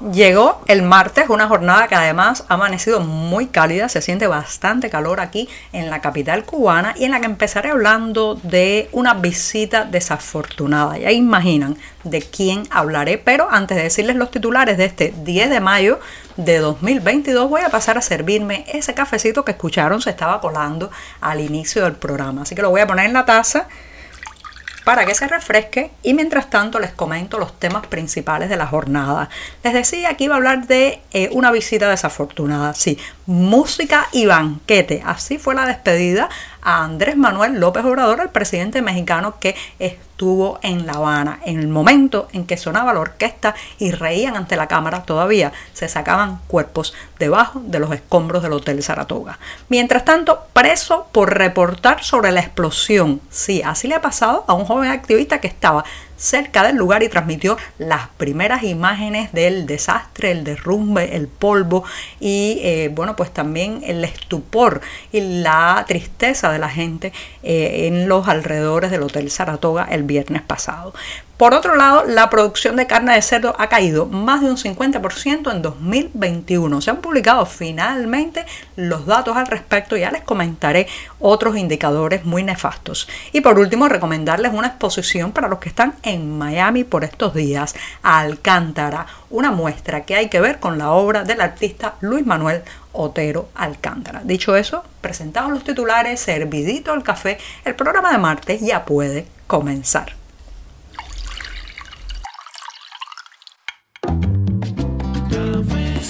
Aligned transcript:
Llegó 0.00 0.62
el 0.68 0.82
martes, 0.82 1.28
una 1.28 1.48
jornada 1.48 1.88
que 1.88 1.96
además 1.96 2.44
ha 2.48 2.54
amanecido 2.54 3.00
muy 3.00 3.46
cálida, 3.46 3.88
se 3.88 4.00
siente 4.00 4.28
bastante 4.28 4.90
calor 4.90 5.18
aquí 5.18 5.48
en 5.72 5.90
la 5.90 6.00
capital 6.00 6.44
cubana 6.44 6.94
y 6.96 7.02
en 7.02 7.10
la 7.10 7.18
que 7.18 7.26
empezaré 7.26 7.70
hablando 7.70 8.36
de 8.36 8.88
una 8.92 9.14
visita 9.14 9.84
desafortunada. 9.84 10.98
Ya 10.98 11.10
imaginan 11.10 11.76
de 12.04 12.22
quién 12.22 12.62
hablaré, 12.70 13.18
pero 13.18 13.48
antes 13.50 13.76
de 13.76 13.82
decirles 13.82 14.14
los 14.14 14.30
titulares 14.30 14.78
de 14.78 14.84
este 14.84 15.12
10 15.24 15.50
de 15.50 15.60
mayo 15.60 15.98
de 16.36 16.58
2022 16.58 17.50
voy 17.50 17.62
a 17.62 17.68
pasar 17.70 17.98
a 17.98 18.02
servirme 18.02 18.66
ese 18.68 18.94
cafecito 18.94 19.44
que 19.44 19.50
escucharon 19.50 20.00
se 20.00 20.10
estaba 20.10 20.40
colando 20.40 20.92
al 21.20 21.40
inicio 21.40 21.82
del 21.82 21.94
programa. 21.94 22.42
Así 22.42 22.54
que 22.54 22.62
lo 22.62 22.70
voy 22.70 22.82
a 22.82 22.86
poner 22.86 23.06
en 23.06 23.14
la 23.14 23.24
taza 23.24 23.66
para 24.88 25.04
que 25.04 25.14
se 25.14 25.28
refresque 25.28 25.90
y 26.02 26.14
mientras 26.14 26.48
tanto 26.48 26.78
les 26.78 26.92
comento 26.92 27.38
los 27.38 27.52
temas 27.58 27.86
principales 27.88 28.48
de 28.48 28.56
la 28.56 28.66
jornada. 28.66 29.28
Les 29.62 29.74
decía 29.74 30.16
que 30.16 30.24
iba 30.24 30.34
a 30.34 30.38
hablar 30.38 30.66
de 30.66 31.02
eh, 31.12 31.28
una 31.32 31.50
visita 31.50 31.90
desafortunada, 31.90 32.72
sí, 32.72 32.98
música 33.26 34.08
y 34.12 34.24
banquete. 34.24 35.02
Así 35.04 35.36
fue 35.36 35.54
la 35.54 35.66
despedida 35.66 36.30
a 36.62 36.84
Andrés 36.84 37.18
Manuel 37.18 37.60
López 37.60 37.84
Obrador, 37.84 38.22
el 38.22 38.30
presidente 38.30 38.80
mexicano 38.80 39.38
que 39.38 39.54
estuvo 40.18 40.58
en 40.62 40.84
La 40.84 40.94
Habana. 40.94 41.38
En 41.44 41.60
el 41.60 41.68
momento 41.68 42.26
en 42.32 42.44
que 42.44 42.56
sonaba 42.56 42.92
la 42.92 42.98
orquesta 42.98 43.54
y 43.78 43.92
reían 43.92 44.34
ante 44.34 44.56
la 44.56 44.66
cámara, 44.66 45.04
todavía 45.04 45.52
se 45.74 45.86
sacaban 45.86 46.40
cuerpos 46.48 46.92
debajo 47.20 47.62
de 47.64 47.78
los 47.78 47.92
escombros 47.92 48.42
del 48.42 48.52
Hotel 48.52 48.82
Saratoga. 48.82 49.38
Mientras 49.68 50.04
tanto, 50.04 50.40
preso 50.52 51.06
por 51.12 51.38
reportar 51.38 52.02
sobre 52.02 52.32
la 52.32 52.40
explosión. 52.40 53.20
Sí, 53.30 53.62
así 53.64 53.86
le 53.86 53.94
ha 53.94 54.00
pasado 54.00 54.44
a 54.48 54.54
un 54.54 54.64
joven 54.64 54.90
activista 54.90 55.40
que 55.40 55.46
estaba 55.46 55.84
cerca 56.18 56.64
del 56.64 56.76
lugar 56.76 57.02
y 57.02 57.08
transmitió 57.08 57.56
las 57.78 58.08
primeras 58.08 58.64
imágenes 58.64 59.32
del 59.32 59.66
desastre, 59.66 60.32
el 60.32 60.44
derrumbe, 60.44 61.16
el 61.16 61.28
polvo 61.28 61.84
y 62.18 62.58
eh, 62.62 62.90
bueno 62.92 63.14
pues 63.14 63.30
también 63.30 63.82
el 63.86 64.04
estupor 64.04 64.80
y 65.12 65.20
la 65.20 65.84
tristeza 65.86 66.50
de 66.50 66.58
la 66.58 66.68
gente 66.68 67.12
eh, 67.44 67.86
en 67.86 68.08
los 68.08 68.26
alrededores 68.26 68.90
del 68.90 69.04
Hotel 69.04 69.30
Saratoga 69.30 69.86
el 69.88 70.02
viernes 70.08 70.42
pasado. 70.42 70.92
Por 71.38 71.54
otro 71.54 71.76
lado, 71.76 72.04
la 72.04 72.30
producción 72.30 72.74
de 72.74 72.88
carne 72.88 73.14
de 73.14 73.22
cerdo 73.22 73.54
ha 73.60 73.68
caído 73.68 74.06
más 74.06 74.40
de 74.40 74.50
un 74.50 74.56
50% 74.56 75.52
en 75.52 75.62
2021. 75.62 76.80
Se 76.80 76.90
han 76.90 76.96
publicado 76.96 77.46
finalmente 77.46 78.44
los 78.74 79.06
datos 79.06 79.36
al 79.36 79.46
respecto, 79.46 79.96
ya 79.96 80.10
les 80.10 80.22
comentaré 80.22 80.88
otros 81.20 81.56
indicadores 81.56 82.24
muy 82.24 82.42
nefastos. 82.42 83.08
Y 83.32 83.40
por 83.40 83.56
último, 83.60 83.88
recomendarles 83.88 84.52
una 84.52 84.66
exposición 84.66 85.30
para 85.30 85.46
los 85.46 85.60
que 85.60 85.68
están 85.68 85.94
en 86.02 86.36
Miami 86.36 86.82
por 86.82 87.04
estos 87.04 87.34
días, 87.34 87.76
Alcántara, 88.02 89.06
una 89.30 89.52
muestra 89.52 90.00
que 90.04 90.16
hay 90.16 90.28
que 90.28 90.40
ver 90.40 90.58
con 90.58 90.76
la 90.76 90.90
obra 90.90 91.22
del 91.22 91.40
artista 91.40 91.94
Luis 92.00 92.26
Manuel 92.26 92.64
Otero 92.90 93.48
Alcántara. 93.54 94.22
Dicho 94.24 94.56
eso, 94.56 94.82
presentados 95.00 95.52
los 95.52 95.62
titulares, 95.62 96.18
servidito 96.18 96.92
el 96.94 97.04
café, 97.04 97.38
el 97.64 97.76
programa 97.76 98.10
de 98.10 98.18
martes 98.18 98.60
ya 98.60 98.84
puede 98.84 99.28
comenzar. 99.46 100.17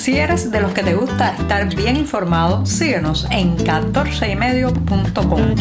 Si 0.08 0.16
eres 0.16 0.50
de 0.50 0.60
los 0.62 0.72
que 0.72 0.82
te 0.82 0.94
gusta 0.94 1.36
estar 1.38 1.68
bien 1.76 1.94
informado, 1.94 2.64
síguenos 2.64 3.26
en 3.30 3.58
14ymedio.com. 3.58 5.54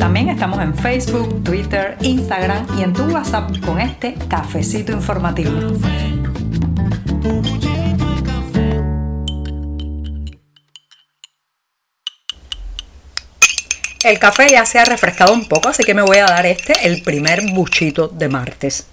También 0.00 0.28
estamos 0.28 0.60
en 0.60 0.74
Facebook, 0.74 1.44
Twitter, 1.44 1.96
Instagram 2.00 2.66
y 2.76 2.82
en 2.82 2.92
tu 2.92 3.04
WhatsApp 3.04 3.56
con 3.64 3.78
este 3.78 4.14
cafecito 4.26 4.90
informativo. 4.90 5.52
El 14.02 14.18
café 14.18 14.48
ya 14.50 14.66
se 14.66 14.80
ha 14.80 14.84
refrescado 14.84 15.32
un 15.32 15.46
poco, 15.46 15.68
así 15.68 15.84
que 15.84 15.94
me 15.94 16.02
voy 16.02 16.16
a 16.16 16.24
dar 16.24 16.44
este, 16.46 16.72
el 16.88 17.02
primer 17.02 17.52
buchito 17.52 18.08
de 18.08 18.28
martes. 18.28 18.88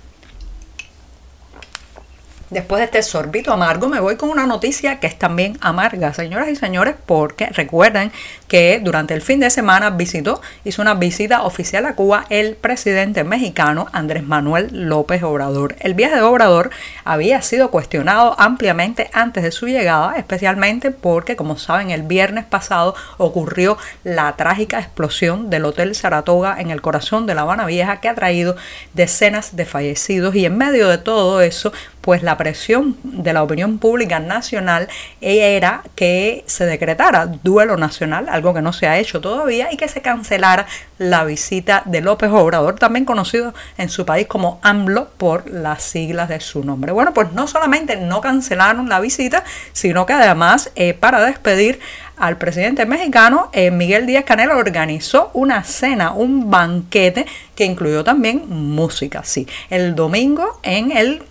Después 2.50 2.80
de 2.80 2.86
este 2.86 3.04
sorbito 3.04 3.54
amargo 3.54 3.88
me 3.90 4.00
voy 4.00 4.16
con 4.16 4.30
una 4.30 4.48
noticia 4.48 5.00
que 5.00 5.06
es 5.06 5.20
también 5.20 5.60
amarga, 5.62 6.16
señoras 6.16 6.50
y 6.50 6.56
señores, 6.56 6.96
porque 7.06 7.46
recuerden 7.48 8.12
que 8.48 8.82
durante 8.84 9.14
el 9.14 9.22
fin 9.22 9.40
de 9.40 9.52
semana 9.52 9.92
visitó, 9.92 10.42
hizo 10.64 10.82
una 10.82 10.96
visita 10.96 11.44
oficial 11.44 11.86
a 11.86 11.94
Cuba 11.94 12.26
el 12.32 12.56
presidente 12.56 13.24
mexicano 13.24 13.86
Andrés 13.92 14.24
Manuel 14.24 14.70
López 14.72 15.22
Obrador. 15.22 15.76
El 15.80 15.94
viaje 15.94 16.16
de 16.16 16.22
Obrador 16.24 16.72
había 17.04 17.44
sido 17.44 17.70
cuestionado 17.70 18.36
ampliamente 18.40 19.12
antes 19.14 19.44
de 19.44 19.52
su 19.52 19.68
llegada, 19.68 20.16
especialmente 20.18 20.90
porque, 20.90 21.36
como 21.36 21.56
saben, 21.56 21.92
el 21.92 22.02
viernes 22.02 22.46
pasado 22.46 22.96
ocurrió 23.18 23.78
la 24.04 24.36
trágica 24.38 24.80
explosión 24.80 25.52
del 25.52 25.66
Hotel 25.66 25.94
Saratoga 25.94 26.60
en 26.60 26.72
el 26.72 26.82
corazón 26.82 27.28
de 27.28 27.36
La 27.36 27.42
Habana 27.42 27.68
Vieja 27.68 28.00
que 28.02 28.10
ha 28.10 28.16
traído 28.16 28.56
decenas 28.96 29.56
de 29.56 29.66
fallecidos 29.66 30.34
y 30.34 30.46
en 30.46 30.58
medio 30.58 30.88
de 30.88 30.98
todo 30.98 31.42
eso, 31.42 31.72
pues 32.02 32.24
la 32.24 32.38
presión 32.38 32.98
de 33.04 33.34
la 33.34 33.44
opinión 33.44 33.78
pública 33.78 34.20
nacional 34.20 34.88
era 35.22 35.84
que 35.96 36.44
se 36.48 36.66
decretara 36.66 37.28
duelo 37.28 37.78
nacional, 37.78 38.28
algo 38.30 38.54
que 38.54 38.62
no 38.62 38.74
se 38.74 38.88
ha 38.88 38.98
hecho 38.98 39.22
todavía, 39.22 39.72
y 39.72 39.78
que 39.78 39.88
se 39.88 40.02
cancelara 40.02 40.66
la 40.98 41.24
visita 41.24 41.84
de 41.86 42.02
López 42.02 42.30
Obrador, 42.32 42.76
también 42.76 43.06
conocido 43.06 43.54
en 43.78 43.90
su 43.90 44.06
país 44.06 44.28
como 44.28 44.60
AMLO 44.64 45.10
por 45.18 45.50
las 45.50 45.84
siglas 45.84 46.30
de 46.30 46.40
su 46.40 46.64
nombre. 46.64 46.92
Bueno, 46.92 47.14
pues 47.14 47.32
no 47.34 47.48
solamente 47.48 47.96
no 47.96 48.22
cancelaron 48.22 48.90
la 48.90 49.00
visita, 49.00 49.44
sino 49.72 50.06
que 50.06 50.14
además 50.14 50.72
eh, 50.76 50.94
para 50.94 51.22
despedir 51.22 51.80
al 52.18 52.38
presidente 52.38 52.86
mexicano, 52.86 53.50
eh, 53.54 53.72
Miguel 53.72 54.06
Díaz 54.06 54.26
Canel 54.26 54.52
organizó 54.52 55.32
una 55.34 55.64
cena, 55.64 56.12
un 56.12 56.52
banquete 56.52 57.26
que 57.56 57.64
incluyó 57.64 58.04
también 58.04 58.44
música. 58.50 59.24
Sí, 59.24 59.48
el 59.70 59.96
domingo 59.96 60.60
en 60.64 60.92
el 60.92 61.24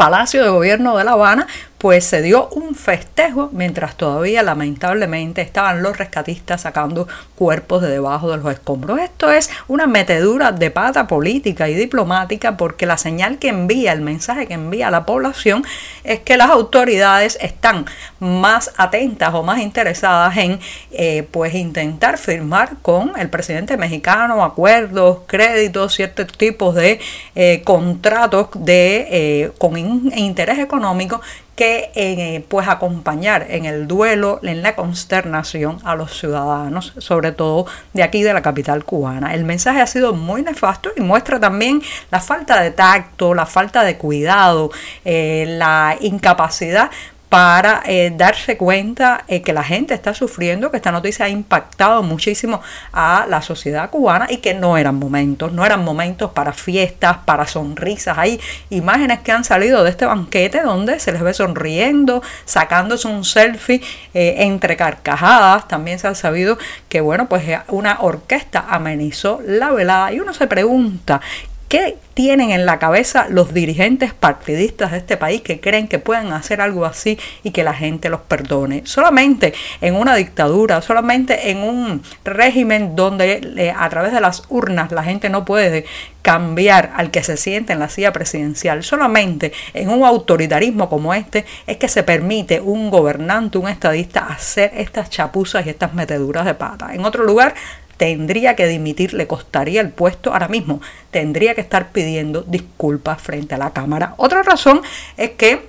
Palacio 0.00 0.42
de 0.42 0.48
Gobierno 0.48 0.96
de 0.96 1.04
La 1.04 1.12
Habana 1.12 1.46
pues 1.80 2.04
se 2.04 2.20
dio 2.20 2.48
un 2.48 2.74
festejo 2.74 3.48
mientras 3.52 3.96
todavía 3.96 4.42
lamentablemente 4.42 5.40
estaban 5.40 5.82
los 5.82 5.96
rescatistas 5.96 6.60
sacando 6.60 7.08
cuerpos 7.36 7.80
de 7.80 7.88
debajo 7.88 8.30
de 8.30 8.36
los 8.36 8.52
escombros. 8.52 9.00
Esto 9.00 9.32
es 9.32 9.48
una 9.66 9.86
metedura 9.86 10.52
de 10.52 10.70
pata 10.70 11.06
política 11.06 11.70
y 11.70 11.74
diplomática 11.74 12.58
porque 12.58 12.84
la 12.84 12.98
señal 12.98 13.38
que 13.38 13.48
envía, 13.48 13.94
el 13.94 14.02
mensaje 14.02 14.46
que 14.46 14.52
envía 14.52 14.88
a 14.88 14.90
la 14.90 15.06
población 15.06 15.64
es 16.04 16.20
que 16.20 16.36
las 16.36 16.50
autoridades 16.50 17.38
están 17.40 17.86
más 18.18 18.72
atentas 18.76 19.32
o 19.32 19.42
más 19.42 19.60
interesadas 19.60 20.36
en 20.36 20.60
eh, 20.90 21.26
pues 21.30 21.54
intentar 21.54 22.18
firmar 22.18 22.76
con 22.82 23.12
el 23.18 23.30
presidente 23.30 23.78
mexicano 23.78 24.44
acuerdos, 24.44 25.20
créditos, 25.26 25.94
ciertos 25.94 26.26
tipos 26.36 26.74
de 26.74 27.00
eh, 27.34 27.62
contratos 27.64 28.48
de, 28.54 29.06
eh, 29.10 29.52
con 29.56 29.78
interés 29.78 30.58
económico 30.58 31.22
que 31.56 31.90
eh, 31.94 32.44
pues 32.48 32.68
acompañar 32.68 33.46
en 33.50 33.66
el 33.66 33.86
duelo, 33.86 34.40
en 34.42 34.62
la 34.62 34.74
consternación 34.74 35.78
a 35.84 35.94
los 35.94 36.18
ciudadanos, 36.18 36.94
sobre 36.98 37.32
todo 37.32 37.66
de 37.92 38.02
aquí 38.02 38.22
de 38.22 38.32
la 38.32 38.42
capital 38.42 38.84
cubana. 38.84 39.34
El 39.34 39.44
mensaje 39.44 39.80
ha 39.80 39.86
sido 39.86 40.14
muy 40.14 40.42
nefasto 40.42 40.90
y 40.96 41.00
muestra 41.00 41.38
también 41.38 41.82
la 42.10 42.20
falta 42.20 42.60
de 42.62 42.70
tacto, 42.70 43.34
la 43.34 43.46
falta 43.46 43.84
de 43.84 43.98
cuidado, 43.98 44.70
eh, 45.04 45.44
la 45.48 45.96
incapacidad 46.00 46.90
para 47.30 47.82
eh, 47.86 48.12
darse 48.14 48.56
cuenta 48.56 49.22
eh, 49.28 49.40
que 49.40 49.52
la 49.52 49.62
gente 49.62 49.94
está 49.94 50.14
sufriendo, 50.14 50.72
que 50.72 50.78
esta 50.78 50.90
noticia 50.90 51.26
ha 51.26 51.28
impactado 51.28 52.02
muchísimo 52.02 52.60
a 52.92 53.24
la 53.28 53.40
sociedad 53.40 53.88
cubana 53.88 54.26
y 54.28 54.38
que 54.38 54.52
no 54.52 54.76
eran 54.76 54.96
momentos, 54.96 55.52
no 55.52 55.64
eran 55.64 55.84
momentos 55.84 56.32
para 56.32 56.52
fiestas, 56.52 57.18
para 57.18 57.46
sonrisas. 57.46 58.18
Hay 58.18 58.40
imágenes 58.68 59.20
que 59.20 59.30
han 59.30 59.44
salido 59.44 59.84
de 59.84 59.90
este 59.90 60.06
banquete 60.06 60.62
donde 60.62 60.98
se 60.98 61.12
les 61.12 61.22
ve 61.22 61.32
sonriendo, 61.32 62.20
sacándose 62.44 63.06
un 63.06 63.24
selfie 63.24 63.80
eh, 64.12 64.34
entre 64.38 64.76
carcajadas. 64.76 65.68
También 65.68 66.00
se 66.00 66.08
ha 66.08 66.16
sabido 66.16 66.58
que, 66.88 67.00
bueno, 67.00 67.28
pues 67.28 67.44
una 67.68 67.98
orquesta 68.00 68.66
amenizó 68.68 69.40
la 69.46 69.70
velada 69.70 70.12
y 70.12 70.18
uno 70.18 70.34
se 70.34 70.48
pregunta 70.48 71.20
¿Qué 71.70 71.98
tienen 72.14 72.50
en 72.50 72.66
la 72.66 72.80
cabeza 72.80 73.28
los 73.28 73.54
dirigentes 73.54 74.12
partidistas 74.12 74.90
de 74.90 74.98
este 74.98 75.16
país 75.16 75.40
que 75.40 75.60
creen 75.60 75.86
que 75.86 76.00
pueden 76.00 76.32
hacer 76.32 76.60
algo 76.60 76.84
así 76.84 77.16
y 77.44 77.52
que 77.52 77.62
la 77.62 77.74
gente 77.74 78.08
los 78.08 78.22
perdone? 78.22 78.82
Solamente 78.86 79.54
en 79.80 79.94
una 79.94 80.16
dictadura, 80.16 80.82
solamente 80.82 81.52
en 81.52 81.58
un 81.58 82.02
régimen 82.24 82.96
donde 82.96 83.40
eh, 83.56 83.72
a 83.78 83.88
través 83.88 84.12
de 84.12 84.20
las 84.20 84.42
urnas 84.48 84.90
la 84.90 85.04
gente 85.04 85.30
no 85.30 85.44
puede 85.44 85.84
cambiar 86.22 86.92
al 86.96 87.12
que 87.12 87.22
se 87.22 87.36
siente 87.36 87.72
en 87.72 87.78
la 87.78 87.88
silla 87.88 88.12
presidencial. 88.12 88.82
Solamente 88.82 89.52
en 89.72 89.90
un 89.90 90.04
autoritarismo 90.04 90.88
como 90.88 91.14
este 91.14 91.44
es 91.68 91.76
que 91.76 91.86
se 91.86 92.02
permite 92.02 92.60
un 92.60 92.90
gobernante, 92.90 93.58
un 93.58 93.68
estadista 93.68 94.26
hacer 94.26 94.72
estas 94.74 95.08
chapuzas 95.08 95.64
y 95.66 95.70
estas 95.70 95.94
meteduras 95.94 96.44
de 96.44 96.54
pata. 96.54 96.92
En 96.92 97.04
otro 97.04 97.22
lugar 97.22 97.54
tendría 98.00 98.56
que 98.56 98.66
dimitir, 98.66 99.12
le 99.12 99.26
costaría 99.26 99.82
el 99.82 99.90
puesto 99.90 100.32
ahora 100.32 100.48
mismo, 100.48 100.80
tendría 101.10 101.54
que 101.54 101.60
estar 101.60 101.90
pidiendo 101.92 102.40
disculpas 102.40 103.20
frente 103.20 103.54
a 103.54 103.58
la 103.58 103.74
Cámara. 103.74 104.14
Otra 104.16 104.42
razón 104.42 104.80
es 105.18 105.32
que, 105.32 105.68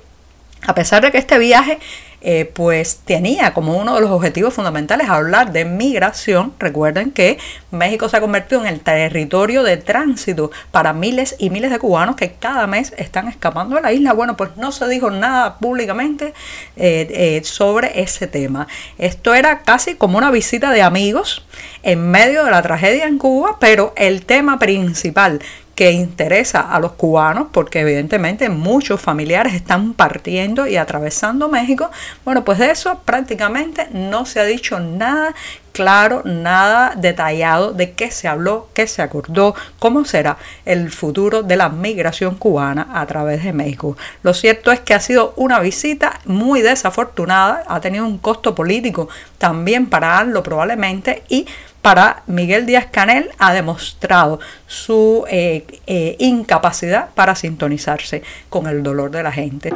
a 0.65 0.73
pesar 0.73 1.01
de 1.03 1.11
que 1.11 1.17
este 1.17 1.37
viaje 1.37 1.77
eh, 2.21 2.45
pues 2.53 3.01
tenía 3.03 3.53
como 3.53 3.77
uno 3.77 3.95
de 3.95 4.01
los 4.01 4.11
objetivos 4.11 4.53
fundamentales 4.53 5.09
hablar 5.09 5.51
de 5.51 5.65
migración. 5.65 6.53
Recuerden 6.59 7.11
que 7.11 7.39
México 7.71 8.07
se 8.09 8.17
ha 8.17 8.21
convertido 8.21 8.61
en 8.61 8.67
el 8.67 8.79
territorio 8.79 9.63
de 9.63 9.77
tránsito 9.77 10.51
para 10.71 10.93
miles 10.93 11.35
y 11.39 11.49
miles 11.49 11.71
de 11.71 11.79
cubanos 11.79 12.15
que 12.15 12.33
cada 12.33 12.67
mes 12.67 12.93
están 12.97 13.27
escapando 13.27 13.75
de 13.75 13.81
la 13.81 13.91
isla. 13.91 14.13
Bueno, 14.13 14.37
pues 14.37 14.55
no 14.57 14.71
se 14.71 14.87
dijo 14.87 15.09
nada 15.09 15.57
públicamente 15.57 16.33
eh, 16.75 17.07
eh, 17.09 17.41
sobre 17.43 18.01
ese 18.01 18.27
tema. 18.27 18.67
Esto 18.97 19.33
era 19.33 19.63
casi 19.63 19.95
como 19.95 20.17
una 20.17 20.31
visita 20.31 20.71
de 20.71 20.81
amigos 20.83 21.45
en 21.83 22.11
medio 22.11 22.45
de 22.45 22.51
la 22.51 22.61
tragedia 22.61 23.05
en 23.05 23.17
Cuba, 23.17 23.57
pero 23.59 23.93
el 23.97 24.25
tema 24.25 24.59
principal 24.59 25.41
que 25.81 25.91
interesa 25.91 26.59
a 26.59 26.79
los 26.79 26.91
cubanos, 26.91 27.47
porque 27.51 27.79
evidentemente 27.79 28.49
muchos 28.49 29.01
familiares 29.01 29.55
están 29.55 29.95
partiendo 29.95 30.67
y 30.67 30.77
atravesando 30.77 31.49
México, 31.49 31.89
bueno, 32.23 32.45
pues 32.45 32.59
de 32.59 32.69
eso 32.69 33.01
prácticamente 33.03 33.87
no 33.91 34.27
se 34.27 34.39
ha 34.39 34.43
dicho 34.43 34.79
nada 34.79 35.33
claro, 35.71 36.21
nada 36.23 36.93
detallado 36.95 37.73
de 37.73 37.93
qué 37.93 38.11
se 38.11 38.27
habló, 38.27 38.69
qué 38.75 38.85
se 38.85 39.01
acordó, 39.01 39.55
cómo 39.79 40.05
será 40.05 40.37
el 40.65 40.91
futuro 40.91 41.41
de 41.41 41.55
la 41.55 41.69
migración 41.69 42.35
cubana 42.35 42.87
a 42.93 43.03
través 43.07 43.43
de 43.43 43.51
México. 43.51 43.97
Lo 44.21 44.35
cierto 44.35 44.71
es 44.71 44.81
que 44.81 44.93
ha 44.93 44.99
sido 44.99 45.33
una 45.35 45.59
visita 45.61 46.19
muy 46.25 46.61
desafortunada, 46.61 47.63
ha 47.67 47.81
tenido 47.81 48.05
un 48.05 48.19
costo 48.19 48.53
político 48.53 49.09
también 49.39 49.87
para 49.87 50.19
ANLO 50.19 50.43
probablemente 50.43 51.23
y 51.27 51.47
para 51.81 52.23
Miguel 52.27 52.65
Díaz 52.65 52.87
Canel 52.91 53.31
ha 53.37 53.53
demostrado 53.53 54.39
su 54.67 55.25
eh, 55.29 55.65
eh, 55.87 56.15
incapacidad 56.19 57.09
para 57.15 57.35
sintonizarse 57.35 58.23
con 58.49 58.67
el 58.67 58.83
dolor 58.83 59.11
de 59.11 59.23
la 59.23 59.31
gente. 59.31 59.71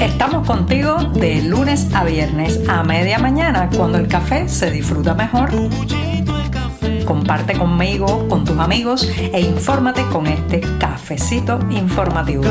Estamos 0.00 0.46
contigo 0.46 0.96
de 1.14 1.42
lunes 1.42 1.88
a 1.94 2.04
viernes 2.04 2.60
a 2.68 2.82
media 2.82 3.18
mañana 3.18 3.68
cuando 3.76 3.98
el 3.98 4.08
café 4.08 4.48
se 4.48 4.70
disfruta 4.70 5.14
mejor. 5.14 5.50
Comparte 7.04 7.56
conmigo, 7.56 8.28
con 8.28 8.44
tus 8.44 8.58
amigos 8.58 9.08
e 9.32 9.40
infórmate 9.40 10.04
con 10.06 10.26
este 10.26 10.60
cafecito 10.78 11.58
informativo. 11.70 12.42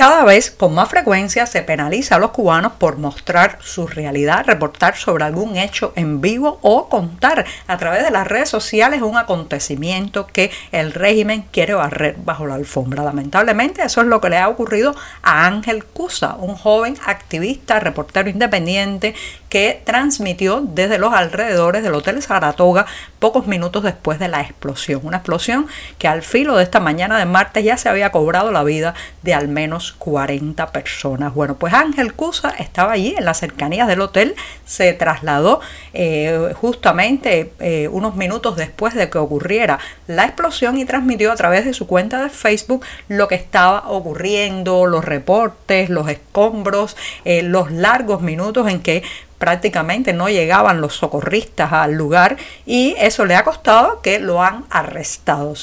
Cada 0.00 0.24
vez 0.24 0.50
con 0.50 0.72
más 0.72 0.88
frecuencia 0.88 1.44
se 1.44 1.60
penaliza 1.60 2.14
a 2.14 2.18
los 2.18 2.30
cubanos 2.30 2.72
por 2.78 2.96
mostrar 2.96 3.58
su 3.60 3.86
realidad, 3.86 4.46
reportar 4.46 4.96
sobre 4.96 5.24
algún 5.24 5.58
hecho 5.58 5.92
en 5.94 6.22
vivo 6.22 6.58
o 6.62 6.88
contar 6.88 7.44
a 7.66 7.76
través 7.76 8.02
de 8.02 8.10
las 8.10 8.26
redes 8.26 8.48
sociales 8.48 9.02
un 9.02 9.18
acontecimiento 9.18 10.26
que 10.26 10.50
el 10.72 10.94
régimen 10.94 11.44
quiere 11.52 11.74
barrer 11.74 12.16
bajo 12.24 12.46
la 12.46 12.54
alfombra. 12.54 13.04
Lamentablemente 13.04 13.82
eso 13.82 14.00
es 14.00 14.06
lo 14.06 14.22
que 14.22 14.30
le 14.30 14.38
ha 14.38 14.48
ocurrido 14.48 14.96
a 15.20 15.44
Ángel 15.44 15.84
Cusa, 15.84 16.34
un 16.36 16.54
joven 16.54 16.96
activista, 17.04 17.78
reportero 17.78 18.30
independiente 18.30 19.14
que 19.50 19.82
transmitió 19.84 20.62
desde 20.62 20.96
los 20.96 21.12
alrededores 21.12 21.82
del 21.82 21.92
Hotel 21.92 22.22
Saratoga 22.22 22.86
pocos 23.18 23.46
minutos 23.46 23.82
después 23.82 24.18
de 24.18 24.28
la 24.28 24.40
explosión. 24.40 25.02
Una 25.04 25.18
explosión 25.18 25.66
que 25.98 26.08
al 26.08 26.22
filo 26.22 26.56
de 26.56 26.62
esta 26.62 26.80
mañana 26.80 27.18
de 27.18 27.26
martes 27.26 27.64
ya 27.64 27.76
se 27.76 27.90
había 27.90 28.12
cobrado 28.12 28.50
la 28.50 28.64
vida 28.64 28.94
de 29.22 29.34
al 29.34 29.48
menos 29.48 29.89
40 29.92 30.72
personas. 30.72 31.34
Bueno, 31.34 31.56
pues 31.56 31.74
Ángel 31.74 32.14
Cusa 32.14 32.50
estaba 32.50 32.92
allí 32.92 33.14
en 33.16 33.24
las 33.24 33.40
cercanías 33.40 33.88
del 33.88 34.00
hotel, 34.00 34.34
se 34.64 34.92
trasladó 34.92 35.60
eh, 35.92 36.52
justamente 36.54 37.52
eh, 37.60 37.88
unos 37.88 38.16
minutos 38.16 38.56
después 38.56 38.94
de 38.94 39.10
que 39.10 39.18
ocurriera 39.18 39.78
la 40.06 40.24
explosión 40.24 40.78
y 40.78 40.84
transmitió 40.84 41.32
a 41.32 41.36
través 41.36 41.64
de 41.64 41.74
su 41.74 41.86
cuenta 41.86 42.22
de 42.22 42.30
Facebook 42.30 42.84
lo 43.08 43.28
que 43.28 43.34
estaba 43.34 43.88
ocurriendo, 43.90 44.86
los 44.86 45.04
reportes, 45.04 45.90
los 45.90 46.08
escombros, 46.08 46.96
eh, 47.24 47.42
los 47.42 47.70
largos 47.70 48.22
minutos 48.22 48.68
en 48.68 48.80
que 48.80 49.02
prácticamente 49.40 50.12
no 50.12 50.28
llegaban 50.28 50.82
los 50.82 50.94
socorristas 50.94 51.72
al 51.72 51.94
lugar 51.94 52.36
y 52.66 52.94
eso 52.98 53.24
le 53.24 53.34
ha 53.34 53.42
costado 53.42 54.02
que 54.02 54.20
lo 54.20 54.42
han 54.42 54.66
arrestado. 54.68 55.54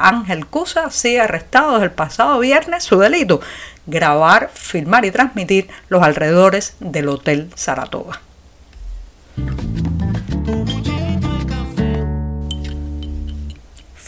Ángel 0.00 0.46
Cusa 0.46 0.90
sigue 0.90 1.20
arrestado 1.20 1.72
desde 1.74 1.84
el 1.84 1.90
pasado 1.92 2.40
viernes. 2.40 2.82
Su 2.82 2.98
delito, 2.98 3.42
grabar, 3.86 4.50
filmar 4.54 5.04
y 5.04 5.10
transmitir 5.10 5.68
los 5.88 6.02
alrededores 6.02 6.76
del 6.80 7.10
Hotel 7.10 7.50
Saratoga. 7.54 8.20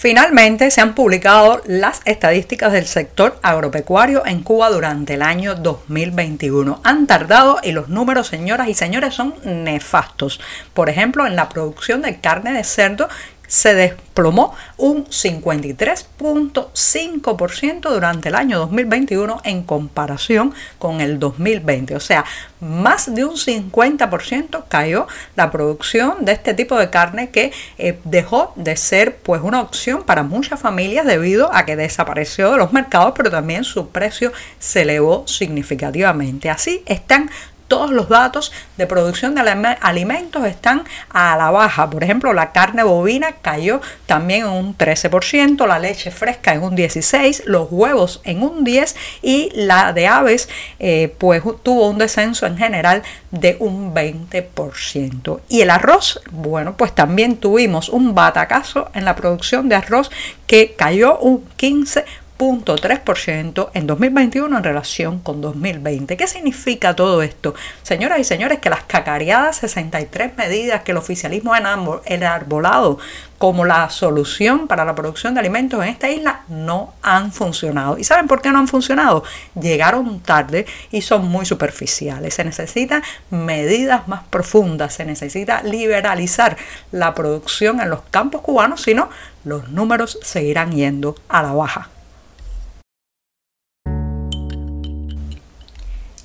Finalmente 0.01 0.71
se 0.71 0.81
han 0.81 0.95
publicado 0.95 1.61
las 1.67 2.03
estadísticas 2.05 2.73
del 2.73 2.87
sector 2.87 3.41
agropecuario 3.43 4.25
en 4.25 4.45
Cuba 4.45 4.71
durante 4.71 5.15
el 5.15 5.23
año 5.23 5.57
2021. 5.57 6.81
Han 6.85 7.09
tardado 7.09 7.59
y 7.65 7.73
los 7.73 7.89
números, 7.89 8.29
señoras 8.29 8.69
y 8.69 8.75
señores, 8.75 9.15
son 9.15 9.35
nefastos. 9.43 10.39
Por 10.73 10.89
ejemplo, 10.89 11.27
en 11.27 11.35
la 11.35 11.49
producción 11.49 12.01
de 12.03 12.21
carne 12.21 12.53
de 12.53 12.63
cerdo 12.63 13.09
se 13.49 13.75
desplomó 13.75 14.55
un 14.77 15.07
53.5% 15.07 17.91
durante 17.91 18.29
el 18.29 18.37
año 18.37 18.61
2021 18.61 19.41
en 19.43 19.65
comparación 19.65 20.55
con 20.79 21.01
el 21.01 21.19
2020. 21.19 21.97
O 21.97 22.01
sea, 22.01 22.25
más 22.61 23.13
de 23.15 23.25
un 23.25 23.37
50% 23.37 24.65
cayó 24.69 25.07
la 25.35 25.51
producción 25.51 26.25
de 26.25 26.31
este 26.33 26.53
tipo 26.55 26.79
de 26.79 26.91
carne 26.91 27.31
que 27.31 27.53
eh, 27.79 27.99
dejó 28.05 28.53
de 28.57 28.77
ser 28.77 29.17
pues 29.17 29.41
una 29.43 29.61
opción 29.61 30.05
para 30.05 30.23
muchas 30.23 30.61
familias 30.61 31.07
debido 31.07 31.53
a 31.55 31.65
que 31.65 31.77
desapareció 31.77 32.53
de 32.53 32.59
los 32.59 32.73
mercados, 32.73 33.15
pero 33.17 33.31
también 33.31 33.65
su 33.65 33.89
precio 33.89 34.33
se 34.59 34.83
elevó 34.83 35.27
significativamente. 35.27 36.51
Así 36.51 36.83
están 36.87 37.31
todos 37.69 37.91
los 37.91 38.09
datos 38.09 38.53
de 38.77 38.87
producción 38.87 39.35
de 39.35 39.43
alimentos 39.81 40.45
están 40.47 40.85
a 41.11 41.37
la 41.37 41.51
baja. 41.51 41.89
Por 41.89 42.03
ejemplo, 42.03 42.33
la 42.33 42.53
carne 42.53 42.83
bovina 42.83 43.33
cayó 43.43 43.81
también 44.07 44.47
en 44.47 44.53
un 44.53 44.77
13%, 44.77 45.67
la 45.67 45.79
leche 45.79 46.11
fresca 46.11 46.55
en 46.55 46.63
un 46.63 46.77
16%, 46.77 47.45
los 47.45 47.69
huevos 47.71 48.21
en 48.25 48.43
un 48.43 48.65
10% 48.65 48.95
y 49.23 49.51
la 49.55 49.93
de 49.93 50.07
aves 50.07 50.49
eh, 50.79 51.15
pues 51.19 51.43
tuvo 51.63 51.89
un 51.89 51.99
descenso 51.99 52.47
en 52.47 52.57
general 52.57 53.03
de 53.31 53.57
un 53.61 53.95
20%. 53.95 55.41
Y 55.49 55.61
el 55.61 55.71
arroz, 55.71 56.21
bueno, 56.31 56.77
pues 56.77 56.95
también 56.95 57.37
tuvimos 57.37 57.89
un 57.89 58.15
batacazo 58.15 58.91
en 58.95 59.05
la 59.05 59.15
producción 59.15 59.69
de 59.69 59.77
arroz 59.77 60.11
que 60.47 60.75
cayó 60.75 61.19
un 61.19 61.45
15%. 61.59 62.05
3% 62.39 63.71
en 63.75 63.87
2021 63.87 64.57
en 64.57 64.65
relación 64.65 65.19
con 65.19 65.41
2020. 65.41 66.17
¿Qué 66.17 66.27
significa 66.27 66.95
todo 66.95 67.23
esto? 67.23 67.55
Señoras 67.83 68.21
y 68.21 68.25
señores, 68.25 68.61
que 68.61 68.71
las 68.71 68.85
cacareadas 68.85 69.57
63 69.57 70.37
medidas 70.37 70.83
que 70.83 70.93
el 70.93 70.99
oficialismo 70.99 71.53
ha 71.53 71.59
enarbolado 72.07 72.99
como 73.39 73.65
la 73.65 73.89
solución 73.91 74.67
para 74.67 74.85
la 74.85 74.95
producción 74.95 75.35
de 75.35 75.41
alimentos 75.41 75.83
en 75.83 75.91
esta 75.91 76.09
isla 76.09 76.43
no 76.49 76.95
han 77.03 77.33
funcionado. 77.33 77.99
¿Y 77.99 78.05
saben 78.05 78.27
por 78.27 78.43
qué 78.43 78.51
no 78.51 78.59
han 78.59 78.69
funcionado? 78.69 79.23
Llegaron 79.61 80.21
tarde 80.21 80.67
y 80.91 81.03
son 81.03 81.29
muy 81.29 81.47
superficiales. 81.47 82.35
Se 82.35 82.45
necesitan 82.45 83.03
medidas 83.31 84.09
más 84.09 84.25
profundas, 84.29 84.95
se 84.95 85.05
necesita 85.05 85.63
liberalizar 85.63 86.57
la 86.91 87.15
producción 87.15 87.81
en 87.81 87.91
los 87.91 88.03
campos 88.11 88.43
cubanos, 88.43 88.83
si 88.83 88.95
no, 88.95 89.09
los 89.45 89.69
números 89.69 90.19
seguirán 90.23 90.73
yendo 90.73 91.15
a 91.29 91.43
la 91.43 91.53
baja. 91.53 91.89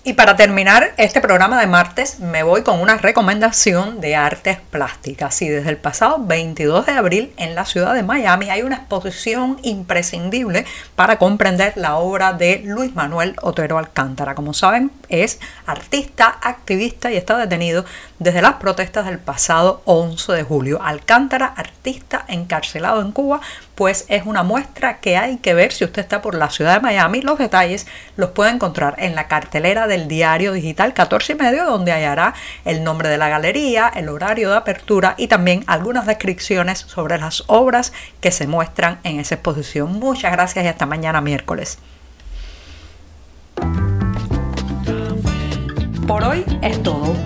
Y 0.06 0.14
para 0.16 0.36
terminar 0.36 0.92
este 0.98 1.22
programa 1.22 1.58
de 1.62 1.66
martes 1.66 2.20
me 2.20 2.44
voy 2.44 2.64
con 2.64 2.82
una 2.82 2.98
recomendación 2.98 4.02
de 4.02 4.18
artes 4.18 4.58
plásticas. 4.70 5.42
Y 5.42 5.48
desde 5.48 5.70
el 5.70 5.78
pasado 5.78 6.18
22 6.20 6.88
de 6.88 6.92
abril 6.92 7.34
en 7.38 7.56
la 7.56 7.64
ciudad 7.64 7.94
de 7.94 8.04
Miami 8.04 8.50
hay 8.50 8.64
una 8.64 8.76
exposición 8.76 9.60
imprescindible 9.64 10.66
para 10.98 11.18
comprender 11.18 11.72
la 11.78 11.96
obra 11.96 12.34
de 12.34 12.64
Luis 12.66 12.94
Manuel 12.94 13.38
Otero 13.42 13.78
Alcántara. 13.78 14.36
Como 14.36 14.54
saben, 14.54 14.92
es 15.08 15.40
artista, 15.66 16.38
activista 16.42 17.10
y 17.10 17.16
está 17.16 17.38
detenido 17.38 17.86
desde 18.20 18.42
las 18.42 18.56
protestas 18.56 19.06
del 19.06 19.20
pasado 19.20 19.84
11 19.86 20.34
de 20.34 20.44
julio. 20.44 20.82
Alcántara, 20.84 21.46
artista 21.46 22.26
encarcelado 22.28 23.00
en 23.00 23.14
Cuba, 23.14 23.40
pues 23.76 24.06
es 24.08 24.26
una 24.26 24.44
muestra 24.44 25.00
que 25.00 25.18
hay 25.18 25.38
que 25.38 25.54
ver 25.54 25.72
si 25.72 25.84
usted 25.84 26.02
está 26.02 26.22
por 26.22 26.36
la 26.36 26.50
ciudad 26.50 26.76
de 26.76 26.82
Miami. 26.82 27.22
Los 27.22 27.40
detalles 27.40 27.88
los 28.16 28.32
puede 28.32 28.52
encontrar 28.52 28.96
en 29.00 29.16
la 29.16 29.28
cartelera 29.28 29.88
del 29.88 30.08
diario 30.08 30.54
digital 30.54 30.94
14 30.94 31.34
y 31.34 31.36
medio, 31.36 31.66
donde 31.66 31.92
hallará 31.92 32.34
el 32.66 32.84
nombre 32.84 33.10
de 33.10 33.18
la 33.18 33.30
galería, 33.30 33.92
el 33.94 34.10
horario 34.10 34.52
de 34.52 34.58
apertura 34.58 35.16
y 35.18 35.28
también 35.28 35.64
algunas 35.68 36.06
descripciones 36.06 36.80
sobre 36.80 37.18
las 37.18 37.44
obras 37.48 37.94
que 38.22 38.32
se 38.32 38.48
muestran 38.48 39.00
en 39.04 39.20
esa 39.20 39.36
exposición. 39.36 40.00
Muchas 40.00 40.32
gracias 40.32 40.66
y 40.66 40.68
hasta 40.68 40.86
mañana 40.86 41.22
miércoles. 41.22 41.80
Por 46.08 46.24
hoy 46.24 46.46
es 46.62 46.84
todo. 46.84 47.03